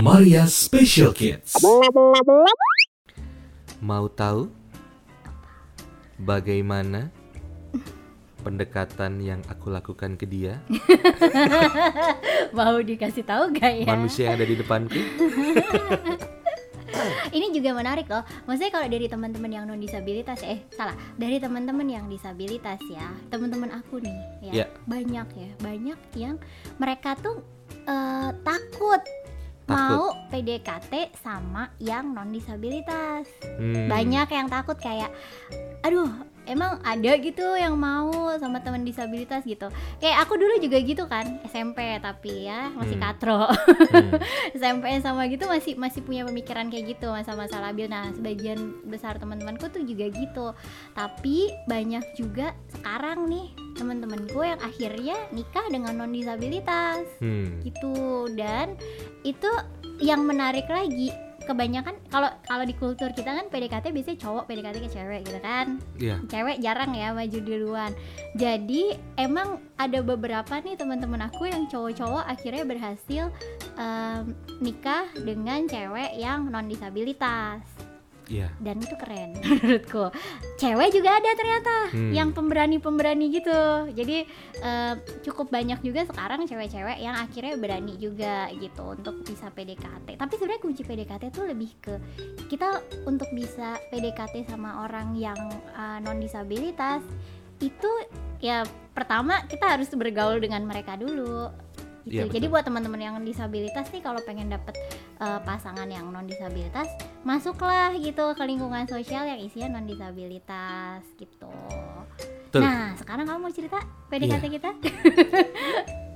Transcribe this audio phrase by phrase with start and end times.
[0.00, 1.52] Maria Special Kids.
[3.84, 4.48] Mau tahu
[6.16, 7.12] bagaimana
[8.40, 10.64] pendekatan yang aku lakukan ke dia,
[12.56, 13.86] Mau dikasih tahu gak ya?
[13.88, 14.96] manusia yang ada di depanku?
[17.36, 18.20] Ini juga menarik loh.
[18.44, 23.70] Maksudnya kalau dari teman-teman yang non disabilitas, eh salah, dari teman-teman yang disabilitas ya, teman-teman
[23.72, 24.66] aku nih, ya Ya.
[24.84, 26.36] banyak ya, banyak yang
[26.76, 27.40] mereka tuh
[28.40, 29.02] takut
[29.64, 29.70] Takut.
[29.70, 33.26] mau PDKT sama yang non disabilitas.
[33.54, 35.14] Hmm, Banyak yang takut kayak,
[35.80, 36.10] aduh,
[36.50, 39.70] emang ada gitu yang mau sama teman disabilitas gitu.
[40.02, 43.06] Kayak aku dulu juga gitu kan, SMP tapi ya masih Hmm.
[43.06, 43.46] katro.
[43.46, 44.12] hmm,
[44.58, 49.70] SMP sama gitu masih masih punya pemikiran kayak gitu masa-masa labil nah sebagian besar teman-temanku
[49.70, 50.46] tuh juga gitu
[50.92, 57.62] tapi banyak juga sekarang nih teman-temanku yang akhirnya nikah dengan non disabilitas hmm.
[57.64, 58.74] gitu dan
[59.22, 59.48] itu
[60.00, 61.12] yang menarik lagi
[61.50, 65.66] kebanyakan kalau kalau di kultur kita kan PDKT biasanya cowok PDKT ke cewek gitu kan.
[65.98, 66.16] Iya.
[66.30, 67.92] cewek jarang ya maju duluan.
[68.38, 73.24] Jadi emang ada beberapa nih teman-teman aku yang cowok-cowok akhirnya berhasil
[73.74, 74.22] em,
[74.62, 77.89] nikah dengan cewek yang non disabilitas
[78.30, 78.46] Iya.
[78.62, 80.14] dan itu keren menurutku
[80.56, 82.14] cewek juga ada ternyata Hmm.
[82.14, 84.22] yang pemberani-pemberani gitu jadi
[84.62, 84.94] em,
[85.26, 90.62] cukup banyak juga sekarang cewek-cewek yang akhirnya berani juga gitu untuk bisa PDKT tapi sebenarnya
[90.62, 91.98] kunci PDKT tuh lebih ke
[92.46, 92.78] kita
[93.10, 95.38] untuk bisa PDKT sama orang yang
[96.00, 97.02] non disabilitas
[97.58, 97.90] itu
[98.38, 98.62] ya
[98.94, 101.50] pertama kita harus bergaul dengan mereka dulu
[102.10, 102.18] gitu.
[102.18, 104.74] Iya, Jadi buat teman-teman yang disabilitas nih kalau pengen dapet
[105.16, 106.90] eh, pasangan yang non disabilitas,
[107.22, 111.46] masuklah gitu ke lingkungan sosial yang isinya non disabilitas gitu.
[112.50, 112.66] Betul.
[112.66, 113.78] Nah, sekarang kamu mau cerita
[114.10, 114.70] PDKT kita?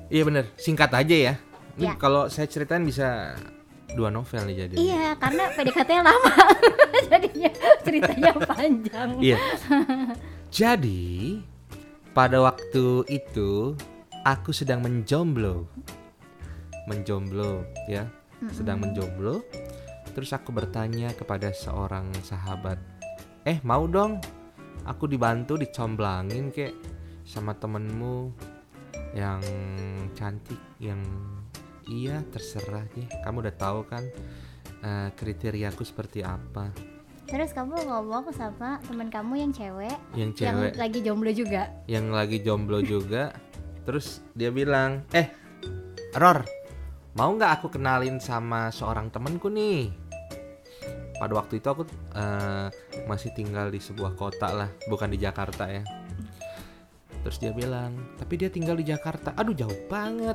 [0.05, 0.45] Iya bener.
[0.55, 1.34] Singkat aja ya.
[1.75, 1.92] Ini Ya.
[1.97, 3.34] kalau saya ceritain bisa
[3.97, 4.75] dua novel nih jadi.
[4.77, 6.33] iya, karena PDKT lama.
[7.11, 7.50] Jadinya
[7.81, 9.11] ceritanya panjang.
[9.19, 9.38] Iya.
[10.50, 11.41] Jadi
[12.12, 13.75] pada waktu itu
[14.25, 15.69] aku sedang menjomblo.
[16.89, 18.09] Menjomblo ya,
[18.51, 19.45] sedang menjomblo.
[20.17, 22.81] Terus aku bertanya kepada seorang sahabat,
[23.45, 24.21] "Eh, mau dong
[24.89, 26.73] aku dibantu dicomblangin kek
[27.25, 28.33] sama temenmu
[29.17, 29.41] yang
[30.17, 31.01] cantik yang
[31.89, 33.09] iya terserah deh.
[33.23, 34.05] Kamu udah tahu kan
[34.85, 36.73] eh, kriteriaku seperti apa."
[37.25, 41.73] Terus kamu ngomong sama teman kamu yang cewek, Yang yang cewek lagi jomblo juga.
[41.89, 43.33] yang lagi jomblo juga
[43.84, 45.28] terus dia bilang eh
[46.17, 46.45] Ror
[47.15, 49.87] mau nggak aku kenalin sama seorang temenku nih?
[51.15, 52.67] Pada waktu itu aku eh,
[53.06, 55.87] masih tinggal di sebuah kota lah bukan di Jakarta ya.
[57.23, 59.31] Terus dia bilang tapi dia tinggal di Jakarta.
[59.39, 60.34] Aduh jauh banget.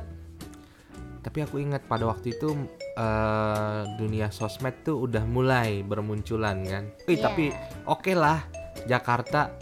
[1.20, 2.56] Tapi aku ingat pada waktu itu
[2.96, 6.84] eh, dunia sosmed tuh udah mulai bermunculan kan.
[7.04, 7.24] Wih, Iya.
[7.28, 7.44] tapi
[7.84, 8.40] oke lah
[8.88, 9.52] Jakarta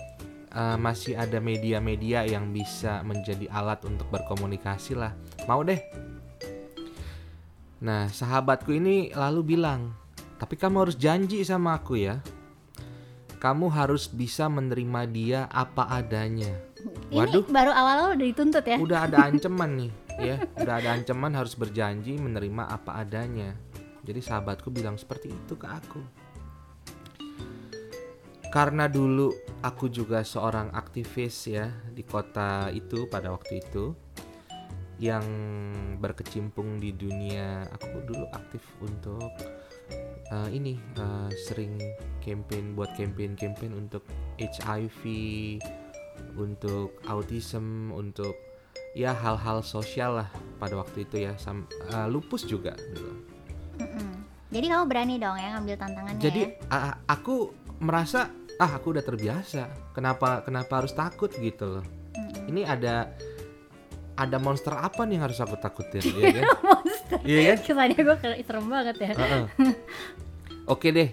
[0.53, 5.12] eh, masih ada media-media yang bisa menjadi alat untuk berkomunikasi lah.
[5.47, 5.81] Mau deh.
[7.78, 9.94] Nah sahabatku ini lalu bilang
[10.38, 12.22] tapi kamu harus janji sama aku ya.
[13.38, 16.50] Kamu harus bisa menerima dia apa adanya.
[17.10, 17.47] Waduh.
[17.47, 18.78] Ini baru awal-awal udah dituntut ya.
[18.78, 20.36] udah ada ancaman nih ya.
[20.59, 23.54] Udah ada ancaman harus berjanji menerima apa adanya.
[24.03, 26.03] Jadi sahabatku bilang seperti itu ke aku
[28.48, 33.92] karena dulu aku juga seorang aktivis ya di kota itu pada waktu itu
[34.98, 35.22] yang
[36.03, 39.31] berkecimpung di dunia aku dulu aktif untuk
[40.32, 41.78] eh, ini eh, sering
[42.25, 44.03] campaign buat campaign-campaign untuk
[44.41, 45.03] HIV
[46.34, 48.34] untuk autism untuk
[48.98, 50.28] ya hal-hal sosial lah
[50.59, 53.12] pada waktu itu ya sam- eh, lupus juga gitu.
[53.78, 54.10] Mm-mm.
[54.48, 56.42] Jadi kamu berani dong ya ngambil tantangannya Jadi
[56.72, 56.97] ya?
[57.04, 59.94] aku merasa ah aku udah terbiasa.
[59.94, 61.84] Kenapa kenapa harus takut gitu loh.
[62.15, 62.50] Mm-mm.
[62.50, 63.11] Ini ada
[64.19, 66.44] ada monster apa nih yang harus aku takutin ya kan?
[66.66, 67.19] Monster.
[67.22, 67.59] Iya kan?
[67.63, 69.13] Kesannya gue serem banget ya.
[69.15, 69.45] Heeh.
[70.75, 71.10] Oke deh.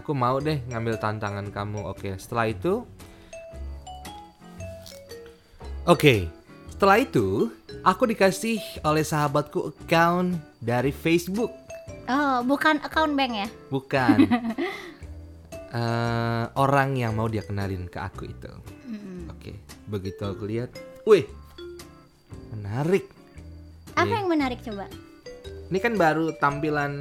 [0.00, 1.84] Aku mau deh ngambil tantangan kamu.
[1.92, 2.88] Oke, setelah itu
[5.82, 6.30] Oke.
[6.70, 7.50] Setelah itu,
[7.86, 11.50] aku dikasih oleh sahabatku account dari Facebook.
[12.10, 13.48] Oh, bukan account bank ya?
[13.70, 14.26] Bukan.
[15.72, 18.52] Eh, orang yang mau dia kenalin ke aku itu.
[18.84, 19.32] Mm-mm.
[19.32, 19.56] Oke,
[19.88, 20.68] begitu aku lihat,
[21.02, 21.24] wih,
[22.52, 23.08] menarik.
[23.92, 24.16] Apa Iya.
[24.20, 24.84] yang menarik coba?
[25.72, 27.00] Ini kan baru tampilan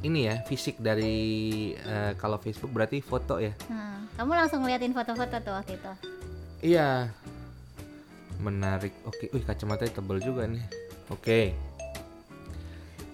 [0.00, 1.16] ini ya, fisik dari
[1.74, 3.50] eh, kalau Facebook berarti foto ya.
[3.66, 5.92] Hmm, Kamu langsung ngeliatin foto-foto tuh waktu itu.
[6.70, 7.10] Iya.
[8.38, 8.94] Menarik.
[9.02, 10.62] Oke, wih kacamatanya tebel juga nih.
[11.10, 11.50] Oke.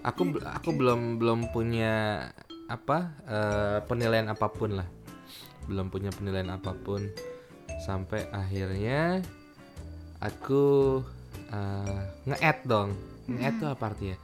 [0.03, 2.29] Aku bel- aku belum belum punya
[2.71, 4.89] apa eh, penilaian apa pun lah.
[5.67, 7.03] Belum punya penilaian apa pun
[7.83, 9.19] sampai akhirnya
[10.23, 10.99] aku
[11.51, 12.01] eh,
[12.31, 12.95] nge-add dong.
[13.27, 14.17] Nge-add tuh apa artinya?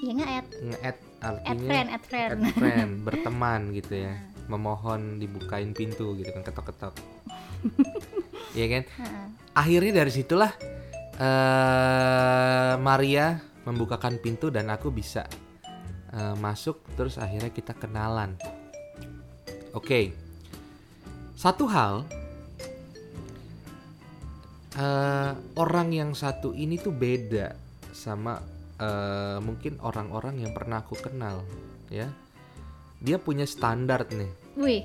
[0.00, 4.14] ya add Nge-add add artinya friend add friend add friend, berteman gitu ya.
[4.48, 6.94] Memohon dibukain pintu gitu kan ketok-ketok.
[8.50, 8.82] Iya kan?
[8.82, 9.26] Heeh.
[9.54, 10.50] akhirnya dari situlah
[11.22, 15.22] eh Maria membukakan pintu dan aku bisa
[16.10, 18.34] eh, masuk terus akhirnya kita kenalan.
[19.70, 20.10] Oke.
[21.34, 22.04] Satu hal
[24.76, 27.54] eh, orang yang satu ini tuh beda
[27.90, 28.38] sama
[28.76, 31.42] eh, mungkin orang-orang yang pernah aku kenal
[31.88, 32.08] ya.
[33.00, 34.28] Dia punya standar nih.
[34.52, 34.84] wih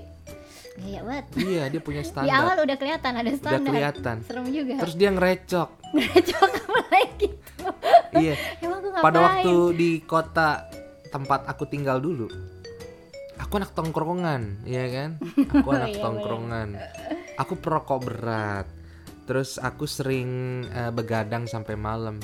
[0.76, 2.36] gaya banget Iya, dia punya di standar.
[2.38, 4.16] awal udah kelihatan ada Udah standar kelihatan.
[4.24, 5.70] serem juga Terus dia ngerecok.
[6.32, 7.68] coba kamu lagi gitu
[8.14, 8.34] Iya.
[8.62, 10.50] emang aku ngapain pada waktu di kota
[11.16, 12.28] tempat aku tinggal dulu.
[13.40, 15.10] Aku anak tongkrongan ya kan?
[15.48, 16.70] Aku anak Iya, tongkrongan.
[17.40, 18.68] aku perokok berat.
[19.24, 20.28] Terus aku sering
[20.68, 22.20] eh, begadang sampai malam.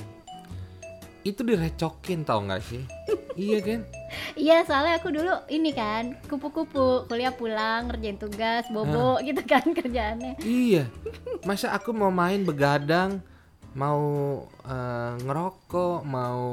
[1.23, 2.83] Itu direcokin tau nggak sih?
[3.31, 3.87] Iya kan?
[4.35, 7.07] Iya soalnya aku dulu ini kan kupu-kupu.
[7.07, 10.35] Kuliah pulang ngerjain tugas bobo gitu kan kerjaannya.
[10.43, 10.91] Iya.
[11.47, 13.23] Masa aku mau main begadang
[13.71, 14.03] mau
[14.67, 16.43] eh, ngerokok mau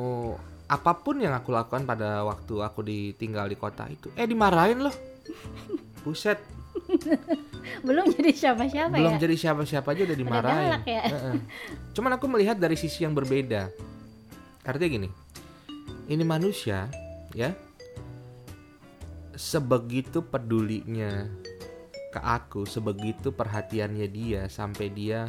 [0.68, 4.94] apa pun yang aku lakukan pada waktu aku ditinggal di kota itu eh dimarahin loh
[6.04, 6.36] buset
[7.86, 10.56] belum jadi siapa-siapa belum ya jadi siapa-siapa aja udah dimarahin.
[10.56, 11.02] galak ya.
[11.10, 11.36] Heeh.
[11.92, 13.68] Cuman aku melihat dari sisi yang berbeda.
[14.64, 15.08] Artinya gini,
[16.08, 16.88] ini manusia
[17.32, 17.52] ya
[19.38, 21.28] sebegitu pedulinya
[22.08, 25.28] ke aku, sebegitu perhatiannya dia sampai dia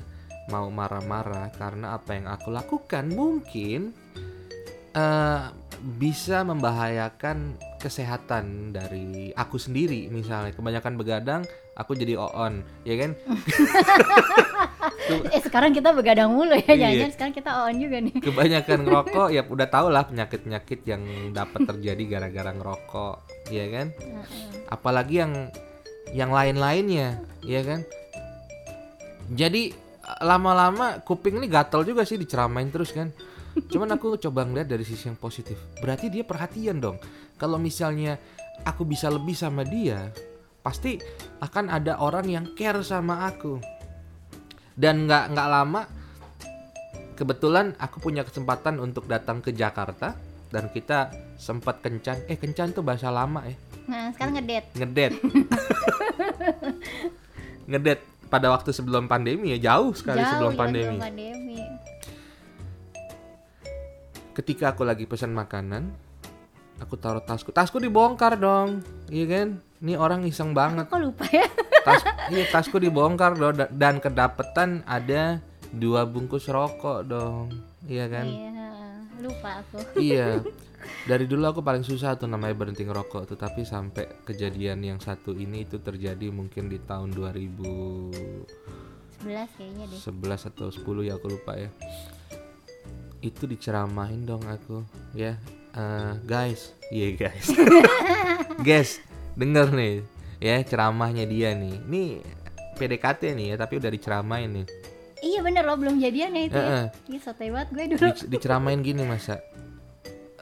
[0.50, 3.94] mau marah-marah karena apa yang aku lakukan mungkin
[5.00, 5.40] eh,
[5.80, 10.12] bisa membahayakan kesehatan dari aku sendiri.
[10.12, 11.42] Misalnya kebanyakan begadang
[11.80, 13.12] aku jadi on ya kan?
[15.10, 17.01] Eh sekarang kita begadang mulu ya Iya.
[17.01, 18.13] jangan sekarang kita on juga nih.
[18.22, 21.02] Kebanyakan ngerokok ya udah tau lah penyakit-penyakit yang
[21.34, 23.16] dapat terjadi gara-gara ngerokok
[23.50, 23.88] ya kan?
[24.69, 25.34] Apalagi yang
[26.13, 27.81] yang lain-lainnya ya kan?
[29.34, 29.74] Jadi
[30.22, 33.13] lama-lama kuping ini gatel juga sih diceramain terus kan
[33.72, 35.57] cuman aku coba ngeliat dari sisi yang positif.
[35.81, 36.98] Berarti dia perhatian dong.
[37.40, 38.19] Kalau misalnya
[38.68, 40.12] aku bisa lebih sama dia
[40.60, 41.00] pasti
[41.40, 43.57] akan ada orang yang care sama aku.
[44.80, 45.81] Dan nggak nggak lama
[47.19, 50.16] kebetulan aku punya kesempatan untuk datang ke Jakarta
[50.50, 52.24] dan kita sempat kencan.
[52.31, 53.56] Eh kencan tuh bahasa lama ya.
[53.90, 54.66] Nah sekarang ngedet.
[54.78, 55.13] Ngedet.
[57.69, 58.00] Ngedet.
[58.30, 60.86] Pada waktu sebelum pandemi ya jauh sekali jauh sebelum ya, pandemi.
[60.86, 61.49] sebelum pandemi
[64.34, 65.90] ketika aku lagi pesan makanan
[66.80, 67.52] aku taruh tasku.
[67.52, 68.81] Tasku dibongkar dong
[69.12, 69.48] iya kan?
[69.80, 70.92] Ini orang iseng banget.
[70.92, 71.48] Kok lupa ya?
[71.84, 72.04] Tas
[72.34, 75.40] iya tasku dibongkar dong da- dan kedapetan ada
[75.70, 77.52] dua bungkus rokok dong
[77.88, 78.26] iya kan?
[78.28, 78.50] Iya
[79.20, 79.78] lupa aku.
[80.00, 80.40] Iya.
[80.80, 85.36] Dari dulu aku paling susah tuh namanya berhenti ngerokok tuh tapi sampai kejadian yang satu
[85.36, 88.16] ini itu terjadi mungkin di tahun 2011
[89.20, 90.00] 11 kayaknya deh.
[90.48, 91.68] atau 10 ya aku lupa ya
[93.19, 94.83] itu diceramain dong aku
[95.13, 95.36] ya.
[95.75, 96.73] Eh, guys.
[96.90, 97.45] Iya guys.
[98.68, 98.99] Guys
[99.40, 100.04] denger nih
[100.44, 101.80] ya ceramahnya dia nih.
[101.88, 102.04] Ini
[102.76, 104.66] PDKT nih ya tapi udah diceramain nih.
[105.19, 106.68] Iya bener loh belum jadian ya itu ya.
[106.68, 106.85] Heeh.
[107.16, 107.99] Ih, sotoy banget gue dulu.
[108.04, 109.40] Di- diceramain gini masa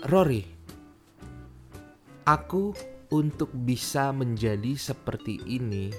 [0.06, 0.46] Rory
[2.26, 2.74] aku
[3.14, 5.94] untuk bisa menjadi seperti ini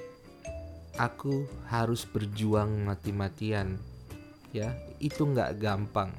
[0.99, 3.79] aku harus berjuang mati-matian
[4.51, 4.75] ya.
[4.99, 6.11] Itu nggak gampang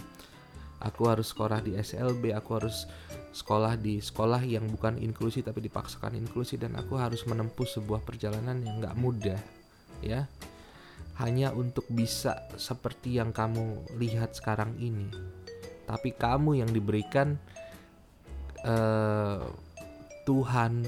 [0.79, 2.87] aku harus sekolah di SLB aku harus
[3.35, 8.63] sekolah di sekolah yang bukan inklusi tapi dipaksakan inklusi dan aku harus menempuh sebuah perjalanan
[8.63, 9.39] yang nggak mudah
[10.01, 10.25] ya.
[11.19, 15.11] Hanya untuk bisa seperti yang kamu lihat sekarang ini.
[15.83, 17.35] Tapi kamu yang diberikan
[18.63, 19.43] eh,
[20.23, 20.87] Tuhan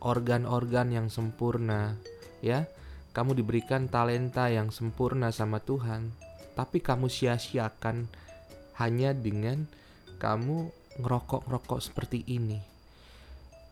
[0.00, 1.92] organ-organ yang sempurna
[2.40, 2.64] ya.
[3.12, 8.06] Kamu diberikan talenta yang sempurna sama Tuhan tapi kamu sia-siakan
[8.78, 9.66] hanya dengan
[10.18, 12.62] kamu ngerokok-ngerokok seperti ini.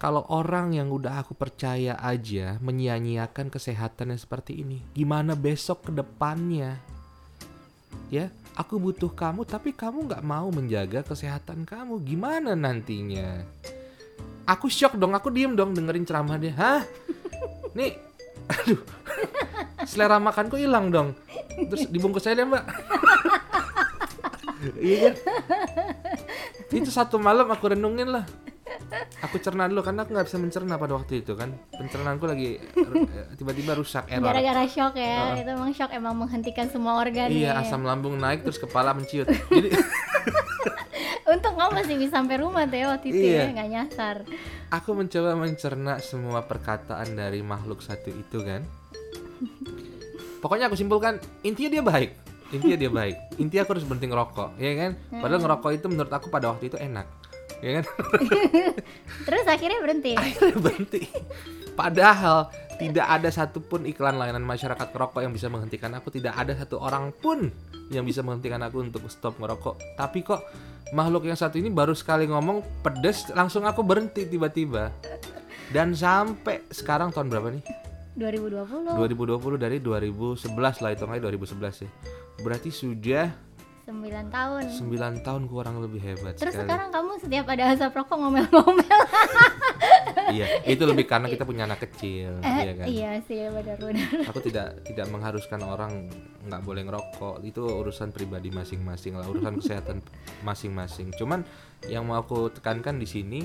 [0.03, 6.83] Kalau orang yang udah aku percaya aja menyia-nyiakan kesehatannya seperti ini gimana besok ke depannya?
[8.11, 12.03] Ya aku butuh kamu tapi kamu nggak mau menjaga kesehatan kamu.
[12.03, 13.47] Gimana nantinya?
[14.43, 16.51] Aku shock dong aku diem dong dengerin ceramah dia.
[16.59, 16.83] Hah?
[17.79, 17.95] Nih
[18.59, 18.83] aduh
[19.87, 21.15] selera makanku hilang dong.
[21.71, 22.65] Terus dibungkus aja deh mbak
[24.79, 25.17] iya kan
[26.73, 28.25] itu satu malam aku renungin lah.
[29.21, 31.53] Aku cerna dulu karena aku nggak bisa mencerna pada waktu itu kan.
[31.71, 34.33] Pencernaanku lagi eh, tiba-tiba rusak error.
[34.33, 37.61] Gara-gara shock ya, itu emang shock emang menghentikan semua organ iya ya.
[37.61, 39.29] asam lambung naik terus kepala menciut.
[39.53, 39.69] Jadi
[41.23, 43.47] Untuk kamu masih bisa sampai rumah ya waktu itu Iya.
[43.47, 44.17] ya, nggak nyasar.
[44.73, 48.65] aku mencoba mencerna semua perkataan dari makhluk satu itu kan.
[50.43, 52.11] Pokoknya aku simpulkan intinya dia baik
[52.53, 53.17] intinya dia baik.
[53.41, 54.93] Intinya aku harus berhenti ngerokok ya kan?
[55.11, 57.07] Padahal ngerokok itu menurut aku pada waktu itu enak
[57.63, 57.85] ya kan?
[59.27, 60.13] Terus akhirnya berhenti.
[60.19, 61.01] akhirnya berhenti.
[61.73, 66.13] Padahal tidak ada satupun iklan layanan masyarakat rokok yang bisa menghentikan aku.
[66.13, 67.49] Tidak ada satu orang pun
[67.89, 69.97] yang bisa menghentikan aku untuk stop ngerokok.
[69.97, 70.43] Tapi kok
[70.93, 74.93] makhluk yang satu ini baru sekali ngomong pedes langsung aku berhenti tiba-tiba.
[75.73, 77.65] Dan sampai sekarang tahun berapa nih?
[78.13, 80.53] 2020 2020 dari 2011
[80.85, 81.91] lah aja 2011 ya
[82.41, 83.29] berarti sudah
[83.83, 83.99] 9
[84.31, 84.63] tahun.
[84.79, 89.01] 9 tahun kurang lebih hebat Terus sekali sekarang kamu setiap ada asap rokok ngomel-ngomel.
[90.37, 94.23] iya itu lebih karena kita punya anak kecil Eh, iya kan iya sih benar-benar.
[94.31, 96.09] aku tidak tidak mengharuskan orang
[96.47, 99.99] nggak boleh ngerokok itu urusan pribadi masing-masing lah urusan kesehatan
[100.41, 101.43] masing-masing cuman
[101.85, 103.41] yang mau aku tekankan di sini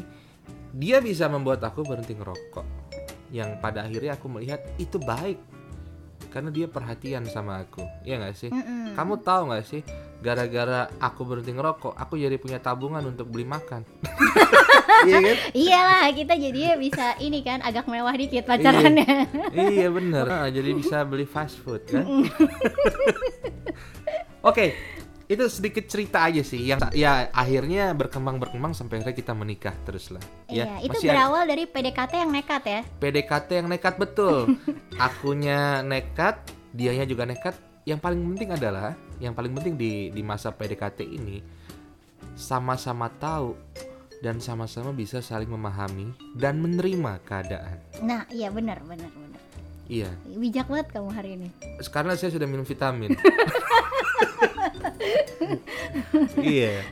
[0.72, 2.66] dia bisa membuat aku berhenti ngerokok
[3.34, 5.42] yang pada akhirnya aku melihat itu baik
[6.30, 8.50] karena dia perhatian sama aku iya nggak sih?
[8.52, 8.94] Mm-mm.
[8.94, 9.82] kamu tahu nggak sih
[10.22, 13.86] gara-gara aku berhenti ngerokok aku jadi punya tabungan untuk beli makan.
[14.98, 15.38] Iya kan?
[15.54, 19.30] Iyalah kita jadinya bisa ini kan agak mewah dikit pacarannya.
[19.54, 20.26] iya bener.
[20.42, 22.02] Ah, jadi bisa beli fast food kan?
[24.50, 24.74] Oke
[25.28, 30.08] itu sedikit cerita aja sih yang ya akhirnya berkembang berkembang sampai akhirnya kita menikah terus
[30.08, 32.82] lah ya Iya, itu Masih ada berawal dari PDKT yang nekat ya.
[32.98, 34.56] PDKT yang nekat betul
[34.98, 36.40] akunya nekat
[36.72, 41.44] dianya juga nekat yang paling penting adalah yang paling penting di di masa PDKT ini
[42.34, 43.56] sama-sama tahu
[44.18, 49.42] dan sama-sama bisa saling memahami dan menerima keadaan Nah, iya benar benar benar.
[49.86, 51.48] iya Bijak banget kamu hari ini.
[51.90, 53.12] karena saya sudah minum vitamin.
[56.42, 56.84] iya.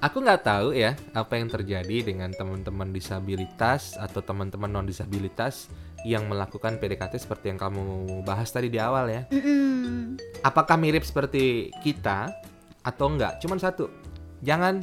[0.00, 5.68] Aku nggak tahu ya apa yang terjadi dengan teman-teman disabilitas atau teman-teman non disabilitas
[6.08, 9.22] yang melakukan PDKT seperti yang kamu bahas tadi di awal ya.
[9.28, 10.16] Mm-mm.
[10.40, 12.32] Apakah mirip seperti kita
[12.80, 13.36] atau enggak?
[13.44, 13.92] Cuman satu,
[14.40, 14.80] jangan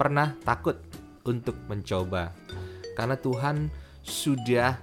[0.00, 0.80] pernah takut
[1.28, 2.32] untuk mencoba.
[2.96, 3.68] Karena Tuhan
[4.00, 4.80] sudah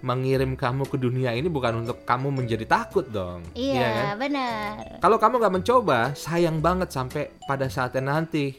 [0.00, 3.44] mengirim kamu ke dunia ini bukan untuk kamu menjadi takut dong.
[3.52, 4.18] Iya, kan?
[4.18, 4.98] benar.
[4.98, 8.56] Kalau kamu nggak mencoba, sayang banget sampai pada saatnya nanti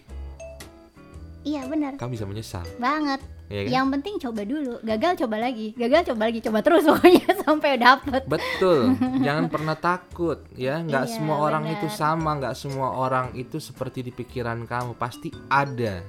[1.42, 2.62] Iya benar kamu bisa menyesal.
[2.78, 3.18] banget.
[3.50, 3.72] Ya kan?
[3.74, 8.22] Yang penting coba dulu, gagal coba lagi, gagal coba lagi, coba terus pokoknya sampai dapet.
[8.24, 8.94] Betul,
[9.26, 10.80] jangan pernah takut ya.
[10.80, 11.76] Nggak Iya, semua orang benar.
[11.76, 14.94] itu sama, nggak semua orang itu seperti di pikiran kamu.
[14.96, 16.00] Pasti ada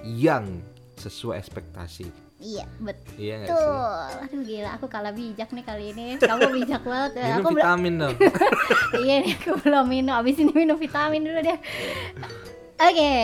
[0.00, 0.46] yang
[0.96, 2.25] sesuai ekspektasi.
[2.36, 3.14] Iya betul.
[3.16, 3.72] Iya nggak sih?
[4.28, 6.06] Aduh gila, aku kalah bijak nih kali ini.
[6.20, 7.12] Kamu bijak banget.
[7.16, 7.24] ya.
[7.24, 8.14] Minum aku belum, vitamin dong.
[9.04, 10.14] iya nih, aku belum minum.
[10.14, 11.58] Abis ini minum vitamin dulu deh.
[12.76, 13.16] Oke,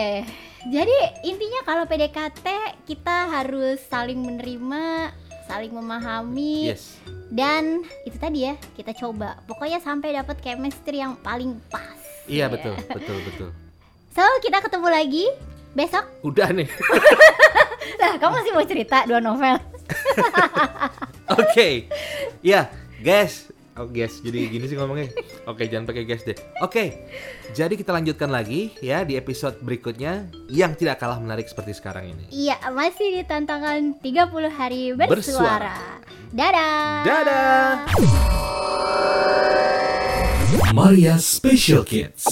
[0.65, 2.45] jadi intinya kalau PDKT
[2.89, 5.13] kita harus saling menerima,
[5.45, 6.97] saling memahami, yes.
[7.29, 9.37] dan itu tadi ya kita coba.
[9.45, 12.01] Pokoknya sampai dapat chemistry yang paling pas.
[12.25, 12.53] Iya Ya.
[12.53, 13.49] betul, betul, betul.
[14.09, 15.25] So kita ketemu lagi
[15.77, 16.05] besok.
[16.25, 16.65] Udah nih.
[17.99, 19.55] Nah, kamu masih mau cerita dua novel?
[21.41, 21.87] Oke.
[22.43, 23.49] Ya, guys.
[23.73, 24.21] Oh, guys.
[24.21, 25.09] Jadi gini sih ngomongnya.
[25.49, 26.37] Oke, jangan pakai guys deh.
[26.61, 27.09] Oke.
[27.57, 32.29] Jadi kita lanjutkan lagi ya di episode berikutnya yang tidak kalah menarik seperti sekarang ini.
[32.29, 35.17] Iya, masih di tantangan 30 hari bersuara.
[35.17, 35.77] Bersuara.
[36.29, 37.01] Dadah.
[37.01, 37.69] Dadah.
[40.73, 42.29] Maria Special Kids.